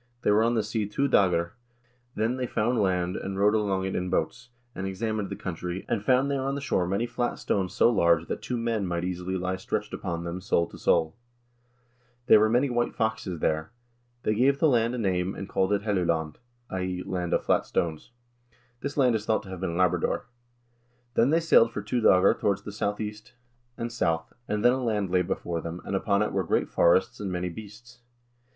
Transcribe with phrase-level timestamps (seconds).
[0.23, 1.51] They were on the sea two doegr}
[2.15, 6.03] Then they found land, and rowed along it in boats, and examined the country, and
[6.03, 9.37] found there on the shore many flat stones so large that two men might easily
[9.37, 11.15] lie stretched upon them sole to sole.
[12.25, 13.73] There were many white foxes there.
[14.23, 16.37] They gave the land a name and called it 'Helluland'
[16.71, 17.03] {i.e.
[17.05, 18.09] Land of Flat Stones)."
[18.79, 20.25] This land is thought to have been Labrador.
[21.13, 23.33] Then they sailed for two doegr towards the southeast
[23.77, 27.19] and south, and then a land lay before them, and upon it were great forests
[27.19, 27.99] and many beasts.